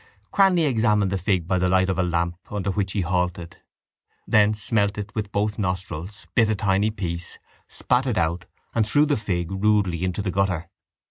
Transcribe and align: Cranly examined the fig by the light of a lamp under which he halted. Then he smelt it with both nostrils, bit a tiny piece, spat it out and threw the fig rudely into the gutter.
Cranly 0.33 0.67
examined 0.67 1.11
the 1.11 1.17
fig 1.19 1.45
by 1.47 1.59
the 1.59 1.69
light 1.69 1.87
of 1.87 1.99
a 1.99 2.01
lamp 2.01 2.35
under 2.49 2.71
which 2.71 2.93
he 2.93 3.01
halted. 3.01 3.57
Then 4.25 4.53
he 4.53 4.57
smelt 4.59 4.97
it 4.97 5.13
with 5.13 5.31
both 5.31 5.59
nostrils, 5.59 6.25
bit 6.33 6.49
a 6.49 6.55
tiny 6.55 6.89
piece, 6.89 7.37
spat 7.67 8.07
it 8.07 8.17
out 8.17 8.47
and 8.73 8.83
threw 8.83 9.05
the 9.05 9.15
fig 9.15 9.51
rudely 9.51 10.03
into 10.03 10.23
the 10.23 10.31
gutter. 10.31 10.71